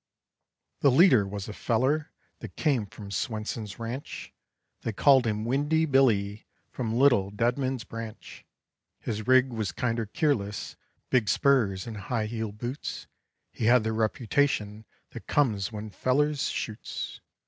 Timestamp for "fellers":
15.91-16.49